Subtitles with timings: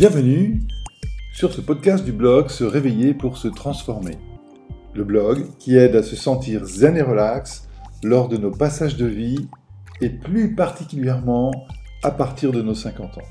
[0.00, 0.62] Bienvenue
[1.34, 4.16] sur ce podcast du blog Se réveiller pour se transformer.
[4.94, 7.68] Le blog qui aide à se sentir zen et relax
[8.02, 9.46] lors de nos passages de vie
[10.00, 11.50] et plus particulièrement
[12.02, 13.28] à partir de nos 50 ans.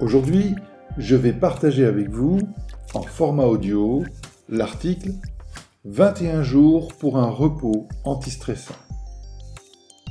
[0.00, 0.56] Aujourd'hui,
[0.98, 2.40] je vais partager avec vous,
[2.92, 4.02] en format audio,
[4.48, 5.12] l'article
[5.84, 8.74] 21 jours pour un repos antistressant.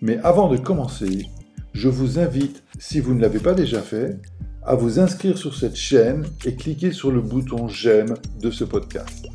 [0.00, 1.26] Mais avant de commencer,
[1.72, 4.20] je vous invite, si vous ne l'avez pas déjà fait,
[4.64, 9.26] à vous inscrire sur cette chaîne et cliquer sur le bouton j'aime de ce podcast.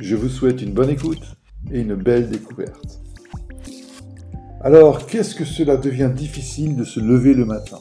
[0.00, 1.36] Je vous souhaite une bonne écoute
[1.70, 3.00] et une belle découverte.
[4.62, 7.78] Alors, qu'est-ce que cela devient difficile de se lever le matin?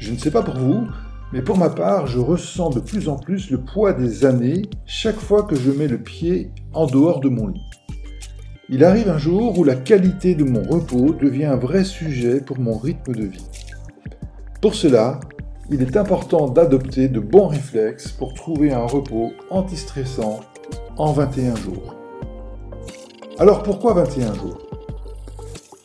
[0.00, 0.86] Je ne sais pas pour vous,
[1.32, 5.18] mais pour ma part, je ressens de plus en plus le poids des années chaque
[5.18, 7.60] fois que je mets le pied en dehors de mon lit.
[8.68, 12.58] Il arrive un jour où la qualité de mon repos devient un vrai sujet pour
[12.58, 13.48] mon rythme de vie.
[14.60, 15.20] Pour cela,
[15.70, 20.40] il est important d'adopter de bons réflexes pour trouver un repos antistressant
[20.96, 21.96] en 21 jours.
[23.38, 24.58] Alors pourquoi 21 jours?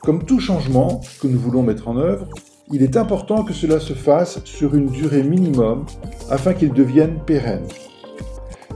[0.02, 2.28] Comme tout changement que nous voulons mettre en œuvre,
[2.74, 5.86] il est important que cela se fasse sur une durée minimum
[6.30, 7.68] afin qu'il devienne pérenne.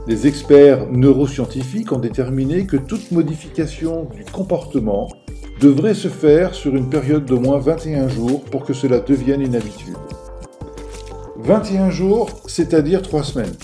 [0.08, 5.08] Les experts neuroscientifiques ont déterminé que toute modification du comportement
[5.60, 9.56] devrait se faire sur une période d'au moins 21 jours pour que cela devienne une
[9.56, 9.98] habitude.
[11.38, 13.56] 21 jours, c'est-à-dire 3 semaines.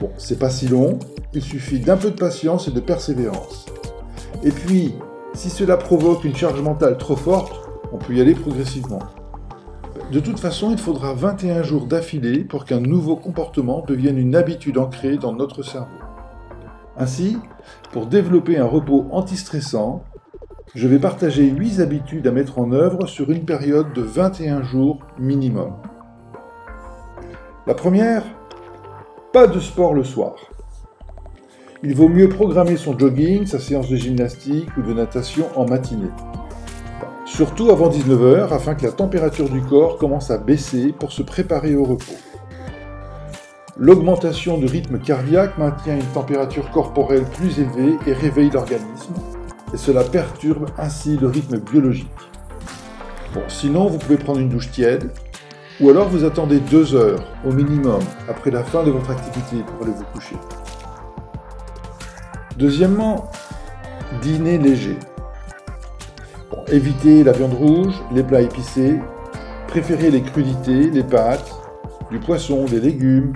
[0.00, 0.98] Bon, c'est pas si long,
[1.34, 3.66] il suffit d'un peu de patience et de persévérance.
[4.42, 4.94] Et puis,
[5.34, 7.52] si cela provoque une charge mentale trop forte,
[7.92, 9.00] on peut y aller progressivement.
[10.10, 14.78] De toute façon, il faudra 21 jours d'affilée pour qu'un nouveau comportement devienne une habitude
[14.78, 15.98] ancrée dans notre cerveau.
[16.96, 17.36] Ainsi,
[17.92, 20.02] pour développer un repos antistressant,
[20.74, 25.00] je vais partager 8 habitudes à mettre en œuvre sur une période de 21 jours
[25.18, 25.74] minimum.
[27.66, 28.22] La première,
[29.34, 30.36] pas de sport le soir.
[31.82, 36.10] Il vaut mieux programmer son jogging, sa séance de gymnastique ou de natation en matinée
[37.28, 41.76] surtout avant 19h afin que la température du corps commence à baisser pour se préparer
[41.76, 42.16] au repos.
[43.76, 49.14] L'augmentation du rythme cardiaque maintient une température corporelle plus élevée et réveille l'organisme,
[49.72, 52.08] et cela perturbe ainsi le rythme biologique.
[53.46, 55.12] Sinon, vous pouvez prendre une douche tiède,
[55.80, 59.86] ou alors vous attendez deux heures au minimum après la fin de votre activité pour
[59.86, 60.36] aller vous coucher.
[62.56, 63.30] Deuxièmement,
[64.22, 64.96] dîner léger.
[66.70, 69.00] Évitez la viande rouge, les plats épicés,
[69.68, 71.50] préférez les crudités, les pâtes,
[72.10, 73.32] du poisson, des légumes,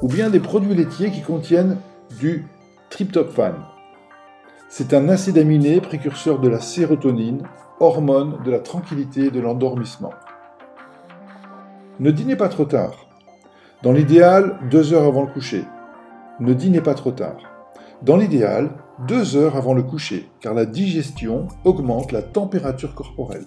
[0.00, 1.78] ou bien des produits laitiers qui contiennent
[2.20, 2.46] du
[2.88, 3.64] tryptophane.
[4.68, 7.42] C'est un acide aminé précurseur de la sérotonine,
[7.80, 10.12] hormone de la tranquillité et de l'endormissement.
[11.98, 13.08] Ne dînez pas trop tard.
[13.82, 15.64] Dans l'idéal, deux heures avant le coucher.
[16.38, 17.38] Ne dînez pas trop tard.
[18.02, 18.70] Dans l'idéal,
[19.06, 23.46] deux heures avant le coucher, car la digestion augmente la température corporelle.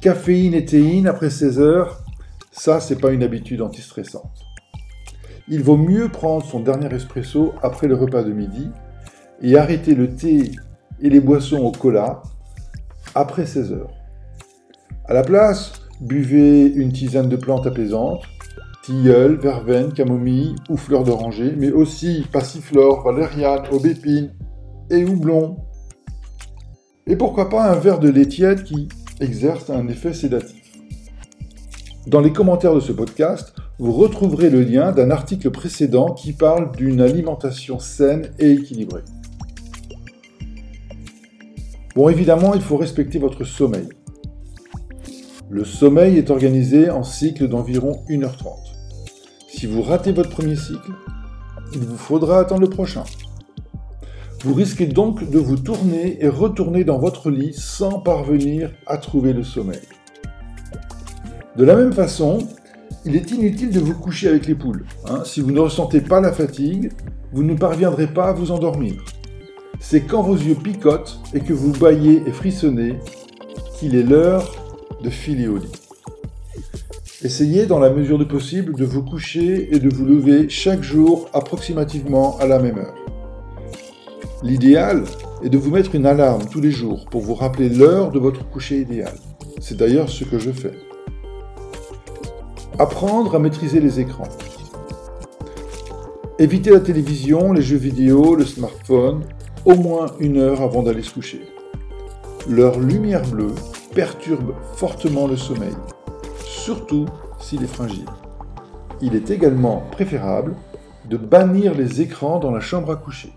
[0.00, 2.04] Caféine et théine après 16 heures,
[2.52, 4.44] ça c'est pas une habitude antistressante.
[5.48, 8.70] Il vaut mieux prendre son dernier espresso après le repas de midi
[9.42, 10.52] et arrêter le thé
[11.00, 12.22] et les boissons au cola
[13.14, 13.92] après 16 heures.
[15.06, 18.22] À la place, buvez une tisane de plantes apaisantes,
[18.86, 24.32] tilleul, verveine, camomille ou fleurs d'oranger, mais aussi passiflore, valériane, aubépine
[24.90, 25.56] et houblon.
[27.08, 28.88] Et pourquoi pas un verre de lait tiède qui
[29.20, 30.62] exerce un effet sédatif.
[32.06, 36.70] Dans les commentaires de ce podcast, vous retrouverez le lien d'un article précédent qui parle
[36.76, 39.02] d'une alimentation saine et équilibrée.
[41.96, 43.88] Bon, évidemment, il faut respecter votre sommeil.
[45.50, 48.75] Le sommeil est organisé en cycles d'environ 1h30.
[49.56, 50.92] Si vous ratez votre premier cycle,
[51.72, 53.04] il vous faudra attendre le prochain.
[54.44, 59.32] Vous risquez donc de vous tourner et retourner dans votre lit sans parvenir à trouver
[59.32, 59.80] le sommeil.
[61.56, 62.46] De la même façon,
[63.06, 64.84] il est inutile de vous coucher avec les poules.
[65.08, 65.22] Hein.
[65.24, 66.92] Si vous ne ressentez pas la fatigue,
[67.32, 69.02] vous ne parviendrez pas à vous endormir.
[69.80, 72.98] C'est quand vos yeux picotent et que vous baillez et frissonnez
[73.78, 74.54] qu'il est l'heure
[75.02, 75.85] de filer au lit.
[77.22, 81.30] Essayez dans la mesure du possible de vous coucher et de vous lever chaque jour
[81.32, 82.94] approximativement à la même heure.
[84.42, 85.02] L'idéal
[85.42, 88.46] est de vous mettre une alarme tous les jours pour vous rappeler l'heure de votre
[88.50, 89.14] coucher idéal.
[89.60, 90.74] C'est d'ailleurs ce que je fais.
[92.78, 94.28] Apprendre à maîtriser les écrans.
[96.38, 99.22] Évitez la télévision, les jeux vidéo, le smartphone,
[99.64, 101.40] au moins une heure avant d'aller se coucher.
[102.46, 103.54] Leur lumière bleue
[103.94, 105.72] perturbe fortement le sommeil,
[106.66, 107.06] surtout
[107.38, 108.08] s'il est fragile.
[109.00, 110.56] Il est également préférable
[111.08, 113.32] de bannir les écrans dans la chambre à coucher.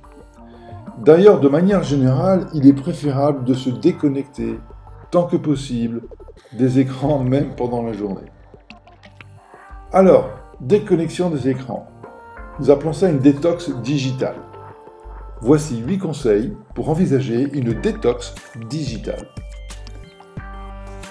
[1.05, 4.59] D'ailleurs, de manière générale, il est préférable de se déconnecter
[5.11, 6.01] tant que possible
[6.53, 8.31] des écrans même pendant la journée.
[9.93, 11.87] Alors, déconnexion des écrans.
[12.59, 14.37] Nous appelons ça une détox digitale.
[15.41, 18.33] Voici 8 conseils pour envisager une détox
[18.67, 19.27] digitale.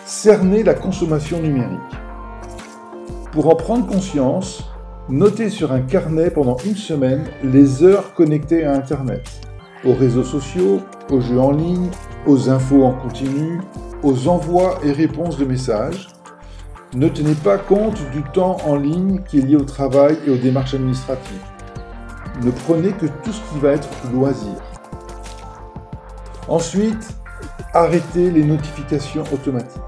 [0.04, 2.07] Cerner la consommation numérique.
[3.38, 4.64] Pour en prendre conscience,
[5.08, 9.30] notez sur un carnet pendant une semaine les heures connectées à Internet,
[9.84, 11.88] aux réseaux sociaux, aux jeux en ligne,
[12.26, 13.60] aux infos en continu,
[14.02, 16.08] aux envois et réponses de messages.
[16.96, 20.36] Ne tenez pas compte du temps en ligne qui est lié au travail et aux
[20.36, 21.44] démarches administratives
[22.42, 24.56] ne prenez que tout ce qui va être loisir.
[26.48, 27.14] Ensuite,
[27.72, 29.87] arrêtez les notifications automatiques.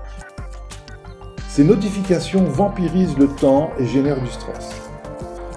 [1.60, 4.80] Ces notifications vampirisent le temps et génèrent du stress.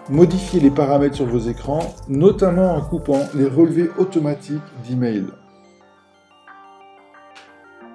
[0.10, 5.28] Modifiez les paramètres sur vos écrans, notamment en coupant les relevés automatiques d'email.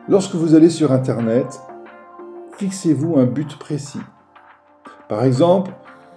[0.08, 1.60] Lorsque vous allez sur Internet,
[2.56, 4.00] fixez-vous un but précis.
[5.10, 5.72] Par exemple,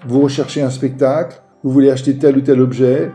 [0.07, 3.11] vous recherchez un spectacle, vous voulez acheter tel ou tel objet.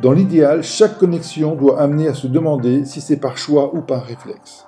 [0.00, 4.04] Dans l'idéal, chaque connexion doit amener à se demander si c'est par choix ou par
[4.04, 4.66] réflexe.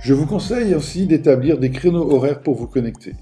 [0.00, 3.14] Je vous conseille aussi d'établir des créneaux horaires pour vous connecter.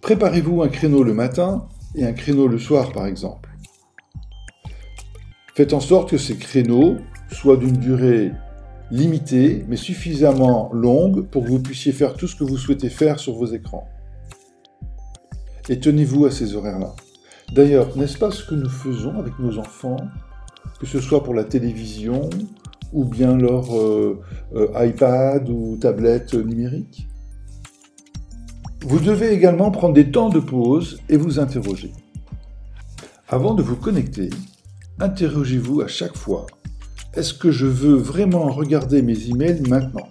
[0.00, 3.50] Préparez-vous un créneau le matin et un créneau le soir par exemple.
[5.54, 6.96] Faites en sorte que ces créneaux
[7.30, 8.32] soient d'une durée
[8.90, 13.18] limitée mais suffisamment longue pour que vous puissiez faire tout ce que vous souhaitez faire
[13.18, 13.86] sur vos écrans.
[15.68, 16.94] Et tenez-vous à ces horaires-là.
[17.52, 19.96] D'ailleurs, n'est-ce pas ce que nous faisons avec nos enfants,
[20.80, 22.28] que ce soit pour la télévision
[22.96, 24.22] ou bien leur euh,
[24.54, 27.06] euh, iPad ou tablette numérique.
[28.80, 31.92] Vous devez également prendre des temps de pause et vous interroger.
[33.28, 34.30] Avant de vous connecter,
[34.98, 36.46] interrogez-vous à chaque fois.
[37.12, 40.08] Est-ce que je veux vraiment regarder mes emails maintenant?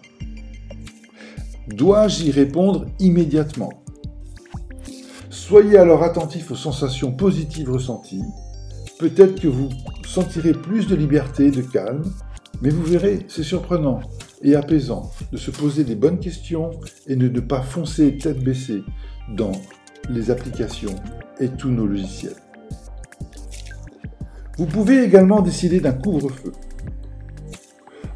[1.68, 3.74] Dois-je y répondre immédiatement?
[5.32, 8.24] Soyez alors attentif aux sensations positives ressenties.
[9.00, 9.70] Peut-être que vous
[10.06, 12.04] sentirez plus de liberté, de calme,
[12.65, 14.01] mais vous verrez, c'est surprenant
[14.41, 16.71] et apaisant de se poser des bonnes questions
[17.06, 18.81] et de ne pas foncer tête baissée
[19.35, 19.51] dans
[20.09, 20.95] les applications
[21.39, 22.35] et tous nos logiciels.
[24.57, 26.53] Vous pouvez également décider d'un couvre-feu.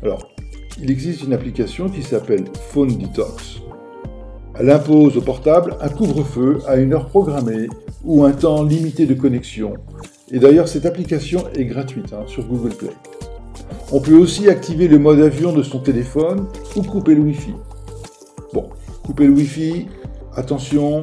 [0.01, 0.31] Alors,
[0.81, 3.59] il existe une application qui s'appelle Phone Detox
[4.59, 7.69] elle impose au portable un couvre-feu à une heure programmée
[8.03, 9.75] ou un temps limité de connexion.
[10.31, 12.91] Et d'ailleurs, cette application est gratuite hein, sur Google Play.
[13.91, 16.45] On peut aussi activer le mode avion de son téléphone
[16.75, 17.56] ou couper le Wi-Fi.
[18.53, 18.69] Bon,
[19.03, 19.88] couper le Wi-Fi,
[20.36, 21.01] attention,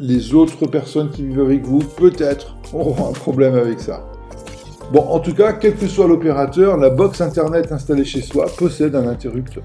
[0.00, 4.06] les autres personnes qui vivent avec vous, peut-être, auront un problème avec ça.
[4.92, 8.94] Bon, en tout cas, quel que soit l'opérateur, la box Internet installée chez soi possède
[8.94, 9.64] un interrupteur.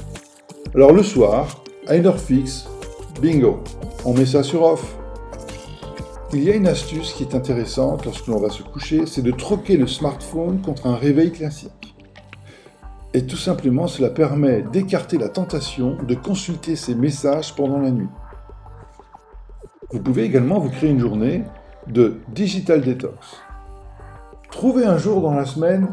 [0.76, 2.68] Alors le soir, à une heure fixe,
[3.22, 3.60] Bingo,
[4.04, 4.98] on met ça sur off.
[6.34, 9.32] Il y a une astuce qui est intéressante lorsque l'on va se coucher, c'est de
[9.32, 11.87] troquer le smartphone contre un réveil classique.
[13.18, 18.10] Et tout simplement, cela permet d'écarter la tentation de consulter ces messages pendant la nuit.
[19.90, 21.44] Vous pouvez également vous créer une journée
[21.88, 23.42] de digital detox.
[24.52, 25.88] Trouvez un jour dans la semaine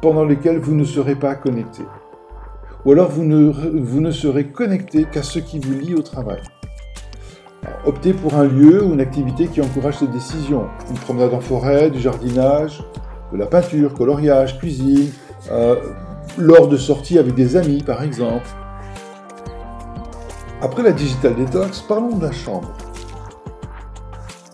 [0.00, 1.82] pendant lequel vous ne serez pas connecté.
[2.86, 6.40] Ou alors vous ne, vous ne serez connecté qu'à ce qui vous lie au travail.
[7.84, 10.64] optez pour un lieu ou une activité qui encourage cette décision.
[10.88, 12.82] Une promenade en forêt, du jardinage,
[13.32, 15.10] de la peinture, coloriage, cuisine,
[15.50, 15.76] euh,
[16.38, 18.46] lors de sorties avec des amis par exemple.
[20.60, 22.72] Après la digital detox, parlons de la chambre.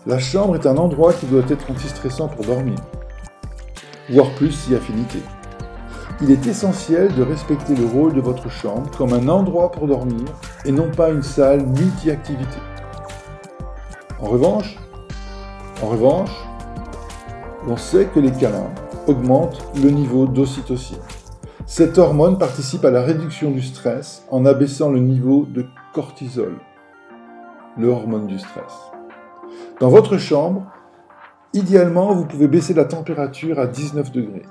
[0.05, 2.75] La chambre est un endroit qui doit être anti-stressant pour dormir,
[4.09, 5.19] voire plus si affinité
[6.23, 10.25] il est essentiel de respecter le rôle de votre chambre comme un endroit pour dormir
[10.65, 12.57] et non pas une salle multi-activité.
[14.19, 14.77] En revanche,
[15.81, 16.31] en revanche,
[17.67, 18.69] on sait que les câlins
[19.07, 20.99] augmentent le niveau d'ocytocine.
[21.65, 26.57] Cette hormone participe à la réduction du stress en abaissant le niveau de cortisol,
[27.77, 28.91] le hormone du stress.
[29.79, 30.67] Dans votre chambre,
[31.53, 34.45] idéalement, vous pouvez baisser la température à 19 degrés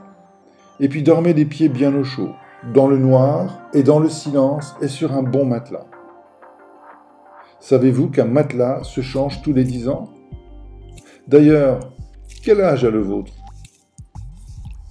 [0.79, 2.31] et puis dormez les pieds bien au chaud,
[2.75, 5.87] dans le noir et dans le silence et sur un bon matelas.
[7.59, 10.09] Savez-vous qu'un matelas se change tous les dix ans?
[11.29, 11.81] D'ailleurs,
[12.43, 13.35] Quel âge a le vôtre?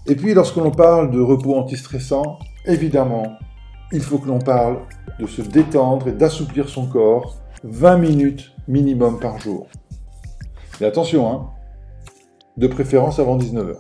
[0.09, 3.37] Et puis lorsque l'on parle de repos antistressant, évidemment,
[3.91, 4.79] il faut que l'on parle
[5.19, 9.67] de se détendre et d'assouplir son corps 20 minutes minimum par jour.
[10.81, 11.49] Mais attention, hein,
[12.57, 13.75] de préférence avant 19h.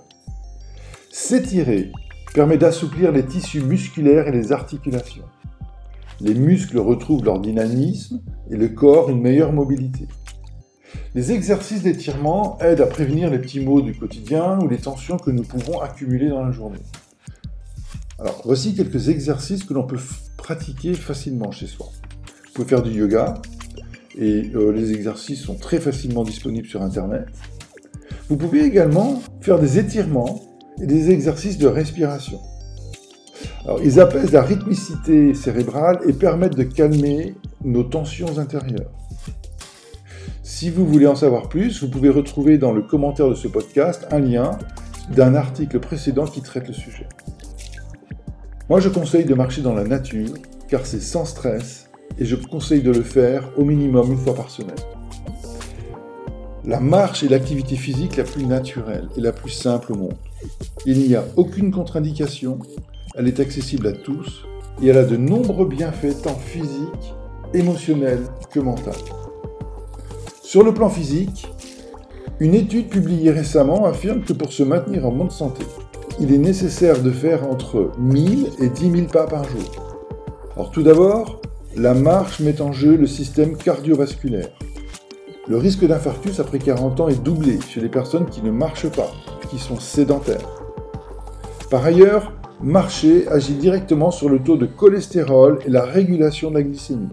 [1.11, 1.91] S'étirer
[2.35, 5.25] permet d'assouplir les tissus musculaires et les articulations.
[6.21, 8.21] Les muscles retrouvent leur dynamisme
[8.51, 10.07] et le corps une meilleure mobilité.
[11.15, 15.31] Les exercices d'étirement aident à prévenir les petits maux du quotidien ou les tensions que
[15.31, 16.79] nous pouvons accumuler dans la journée.
[18.19, 19.97] Alors, voici quelques exercices que l'on peut
[20.37, 21.87] pratiquer facilement chez soi.
[22.45, 23.41] Vous pouvez faire du yoga,
[24.19, 27.25] et euh, les exercices sont très facilement disponibles sur Internet.
[28.27, 30.41] Vous pouvez également faire des étirements
[30.79, 32.39] et des exercices de respiration.
[33.83, 38.91] Ils apaisent la rythmicité cérébrale et permettent de calmer nos tensions intérieures.
[40.59, 44.05] Si vous voulez en savoir plus, vous pouvez retrouver dans le commentaire de ce podcast
[44.11, 44.59] un lien
[45.09, 47.07] d'un article précédent qui traite le sujet.
[48.67, 50.33] Moi, je conseille de marcher dans la nature
[50.67, 54.49] car c'est sans stress et je conseille de le faire au minimum une fois par
[54.49, 54.75] semaine.
[56.65, 60.17] La marche est l'activité physique la plus naturelle et la plus simple au monde.
[60.85, 62.59] Il n'y a aucune contre-indication,
[63.15, 64.43] elle est accessible à tous
[64.81, 67.15] et elle a de nombreux bienfaits tant physiques,
[67.53, 69.18] émotionnels que mentaux.
[70.49, 71.45] Sur le plan physique,
[72.39, 75.63] une étude publiée récemment affirme que pour se maintenir en bonne santé,
[76.19, 79.69] il est nécessaire de faire entre 1000 et 10 000 pas par jour.
[80.55, 81.39] Alors tout d'abord,
[81.75, 84.49] la marche met en jeu le système cardiovasculaire.
[85.47, 89.11] Le risque d'infarctus après 40 ans est doublé chez les personnes qui ne marchent pas,
[89.51, 90.49] qui sont sédentaires.
[91.69, 96.63] Par ailleurs, marcher agit directement sur le taux de cholestérol et la régulation de la
[96.63, 97.09] glycémie.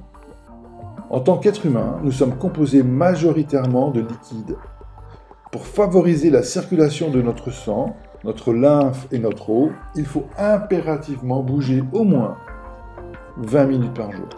[1.09, 4.57] En tant qu'être humain, nous sommes composés majoritairement de liquide.
[5.53, 7.95] Pour favoriser la circulation de notre sang,
[8.25, 12.37] notre lymphe et notre eau, il faut impérativement bouger au moins
[13.37, 14.29] 20 minutes par jour.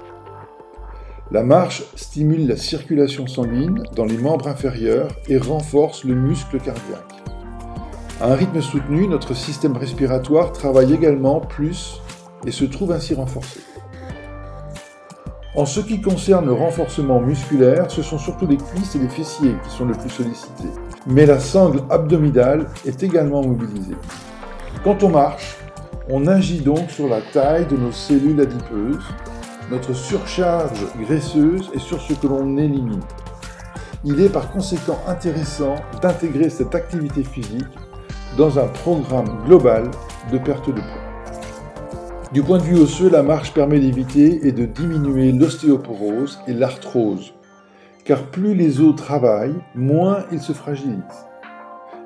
[1.30, 7.22] La marche stimule la circulation sanguine dans les membres inférieurs et renforce le muscle cardiaque.
[8.20, 12.02] À un rythme soutenu, notre système respiratoire travaille également plus
[12.46, 13.60] et se trouve ainsi renforcé.
[15.54, 19.54] En ce qui concerne le renforcement musculaire, ce sont surtout les cuisses et les fessiers
[19.64, 20.68] qui sont le plus sollicités.
[21.06, 23.96] Mais la sangle abdominale est également mobilisée.
[24.84, 25.56] Quand on marche,
[26.10, 29.04] on agit donc sur la taille de nos cellules adipeuses,
[29.70, 33.00] notre surcharge graisseuse et sur ce que l'on élimine.
[34.04, 37.64] Il est par conséquent intéressant d'intégrer cette activité physique
[38.36, 39.90] dans un programme global
[40.30, 41.07] de perte de poids.
[42.30, 47.32] Du point de vue osseux, la marche permet d'éviter et de diminuer l'ostéoporose et l'arthrose,
[48.04, 51.26] car plus les os travaillent, moins ils se fragilisent.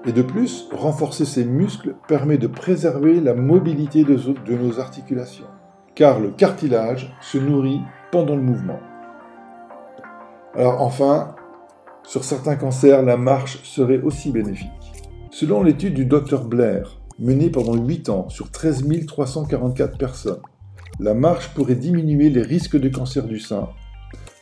[0.06, 5.48] Et de plus, renforcer ces muscles permet de préserver la mobilité de nos articulations,
[5.96, 7.80] car le cartilage se nourrit
[8.12, 8.78] pendant le mouvement.
[10.54, 11.34] Alors enfin,
[12.04, 14.70] sur certains cancers, la marche serait aussi bénéfique.
[15.32, 20.40] Selon l'étude du Dr Blair, menée pendant 8 ans sur 13 344 personnes.
[21.00, 23.68] La marche pourrait diminuer les risques de cancer du sein,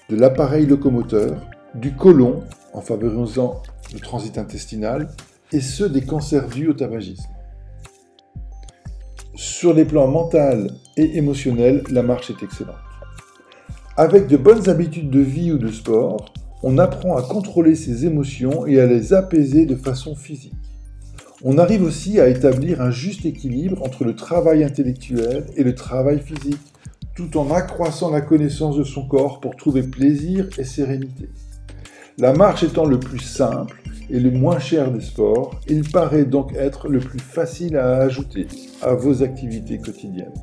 [0.08, 1.40] de l'appareil locomoteur,
[1.74, 3.62] du côlon en favorisant
[3.92, 5.08] le transit intestinal
[5.52, 7.30] et ceux des cancers dus au tabagisme.
[9.34, 12.74] Sur les plans mental et émotionnel, la marche est excellente.
[13.96, 18.66] Avec de bonnes habitudes de vie ou de sport, on apprend à contrôler ses émotions
[18.66, 20.52] et à les apaiser de façon physique.
[21.42, 26.20] On arrive aussi à établir un juste équilibre entre le travail intellectuel et le travail
[26.20, 26.60] physique,
[27.16, 31.30] tout en accroissant la connaissance de son corps pour trouver plaisir et sérénité.
[32.18, 36.54] La marche étant le plus simple et le moins cher des sports, il paraît donc
[36.56, 38.46] être le plus facile à ajouter
[38.82, 40.34] à vos activités quotidiennes.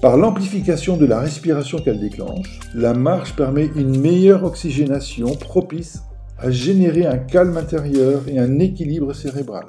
[0.00, 6.00] Par l'amplification de la respiration qu'elle déclenche, la marche permet une meilleure oxygénation propice
[6.38, 9.66] à générer un calme intérieur et un équilibre cérébral.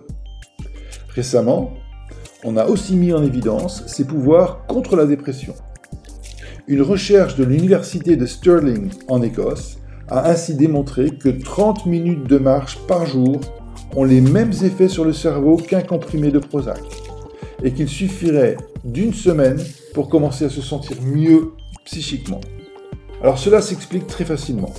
[1.17, 1.73] Récemment,
[2.43, 5.55] on a aussi mis en évidence ses pouvoirs contre la dépression.
[6.67, 12.37] Une recherche de l'université de Stirling en Écosse a ainsi démontré que 30 minutes de
[12.37, 13.41] marche par jour
[13.95, 16.83] ont les mêmes effets sur le cerveau qu'un comprimé de Prozac
[17.63, 18.55] et qu'il suffirait
[18.85, 19.57] d'une semaine
[19.95, 22.41] pour commencer à se sentir mieux psychiquement.
[23.23, 24.71] Alors cela s'explique très facilement.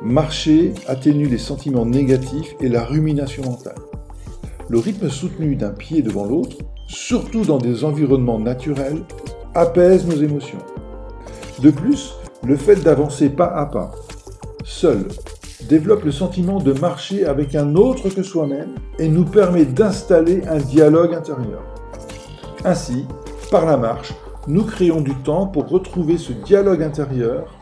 [0.00, 3.74] Marcher atténue les sentiments négatifs et la rumination mentale
[4.68, 6.56] le rythme soutenu d'un pied devant l'autre,
[6.86, 9.02] surtout dans des environnements naturels,
[9.54, 10.58] apaise nos émotions.
[11.60, 13.92] De plus, le fait d'avancer pas à pas,
[14.64, 15.08] seul,
[15.68, 20.58] développe le sentiment de marcher avec un autre que soi-même et nous permet d'installer un
[20.58, 21.62] dialogue intérieur.
[22.64, 23.06] Ainsi,
[23.50, 24.12] par la marche,
[24.46, 27.58] nous créons du temps pour retrouver ce dialogue intérieur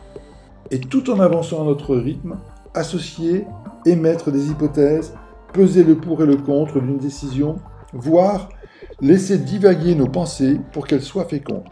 [0.69, 2.37] et tout en avançant à notre rythme,
[2.73, 3.45] associer,
[3.85, 5.13] émettre des hypothèses,
[5.53, 7.57] peser le pour et le contre d'une décision,
[7.93, 8.49] voire
[9.01, 11.63] laisser divaguer nos pensées pour qu'elles soient fécondes.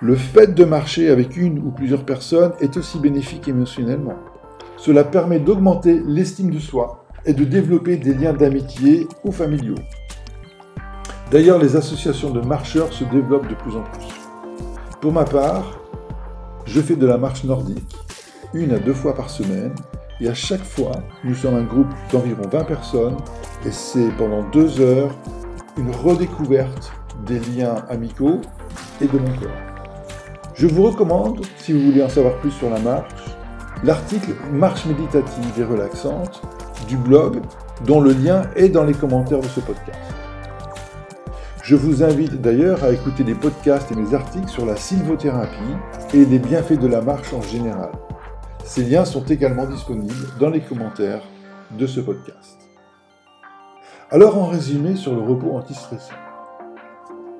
[0.00, 4.16] Le fait de marcher avec une ou plusieurs personnes est aussi bénéfique émotionnellement.
[4.76, 9.74] Cela permet d'augmenter l'estime de soi et de développer des liens d'amitié ou familiaux.
[11.30, 14.06] D'ailleurs, les associations de marcheurs se développent de plus en plus.
[15.00, 15.80] Pour ma part,
[16.64, 17.96] je fais de la marche nordique,
[18.54, 19.74] une à deux fois par semaine,
[20.20, 20.92] et à chaque fois,
[21.24, 23.16] nous sommes un groupe d'environ 20 personnes,
[23.64, 25.14] et c'est pendant deux heures
[25.76, 26.92] une redécouverte
[27.24, 28.40] des liens amicaux
[29.00, 29.50] et de mon corps.
[30.54, 33.14] Je vous recommande, si vous voulez en savoir plus sur la marche,
[33.84, 36.42] l'article Marche méditative et relaxante
[36.88, 37.40] du blog,
[37.86, 39.98] dont le lien est dans les commentaires de ce podcast.
[41.62, 45.76] Je vous invite d'ailleurs à écouter les podcasts et mes articles sur la sylvothérapie
[46.14, 47.90] et les bienfaits de la marche en général.
[48.68, 51.22] Ces liens sont également disponibles dans les commentaires
[51.70, 52.58] de ce podcast.
[54.10, 56.12] Alors en résumé sur le repos antistressant.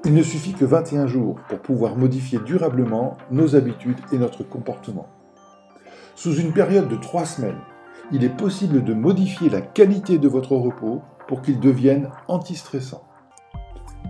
[0.07, 5.07] Il ne suffit que 21 jours pour pouvoir modifier durablement nos habitudes et notre comportement.
[6.15, 7.61] Sous une période de 3 semaines,
[8.11, 13.07] il est possible de modifier la qualité de votre repos pour qu'il devienne antistressant.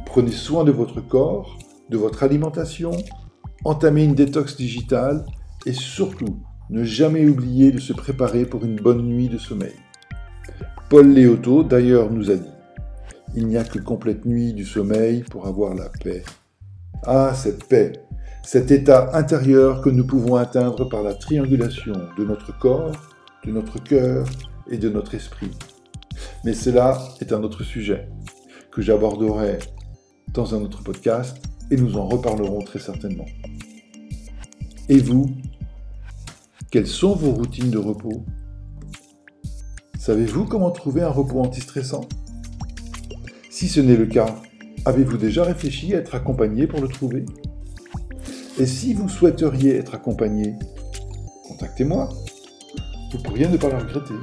[0.07, 1.59] Prenez soin de votre corps,
[1.89, 2.93] de votre alimentation,
[3.65, 5.27] entamez une détox digitale
[5.67, 6.39] et surtout
[6.71, 9.75] ne jamais oublier de se préparer pour une bonne nuit de sommeil.
[10.91, 12.51] Paul Léoto d'ailleurs nous a dit
[13.35, 16.25] Il n'y a que complète nuit du sommeil pour avoir la paix.
[17.05, 17.93] Ah, cette paix,
[18.43, 22.93] cet état intérieur que nous pouvons atteindre par la triangulation de notre corps,
[23.45, 24.27] de notre cœur
[24.71, 25.51] et de notre esprit.
[26.45, 28.09] Mais cela est un autre sujet
[28.71, 29.59] que j'aborderai
[30.33, 31.37] dans un autre podcast
[31.71, 33.27] et nous en reparlerons très certainement.
[34.89, 35.27] Et vous,
[36.71, 38.25] quelles sont vos routines de repos?
[39.99, 42.03] Savez-vous comment trouver un repos antistressant?
[43.51, 44.35] Si ce n'est le cas,
[44.85, 47.25] avez-vous déjà réfléchi à être accompagné pour le trouver?
[48.59, 50.57] Et si vous souhaiteriez être accompagné,
[51.49, 52.11] contactez-moi.
[53.13, 54.15] Vous pourriez ne pas le regretter.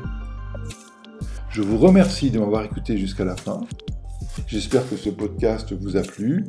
[1.50, 3.62] Je vous remercie de m'avoir écouté jusqu'à la fin.
[4.46, 6.46] J'espère que ce podcast vous a plu.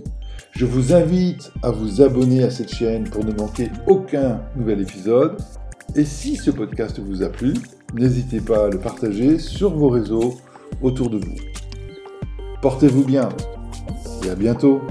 [0.53, 5.37] Je vous invite à vous abonner à cette chaîne pour ne manquer aucun nouvel épisode.
[5.97, 7.55] Et si ce podcast vous a plu,
[7.95, 10.35] n'hésitez pas à le partager sur vos réseaux
[10.83, 11.37] autour de vous.
[12.61, 13.31] Portez-vous bien
[14.23, 14.83] et à bientôt